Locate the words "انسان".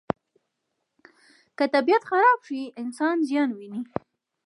2.81-3.17